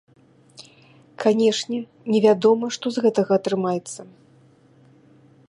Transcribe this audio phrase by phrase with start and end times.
[1.23, 1.79] Канешне,
[2.15, 4.01] невядома, што з гэтага атрымаецца.